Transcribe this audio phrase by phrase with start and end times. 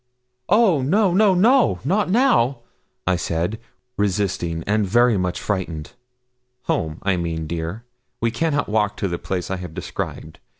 [0.49, 0.81] 'Oh!
[0.81, 2.61] no, no, no not now,'
[3.05, 3.59] I said,
[3.97, 5.91] resisting, and very much frightened.
[6.63, 7.83] 'Home, I mean, dear.
[8.19, 10.39] We cannot walk to the place I have described.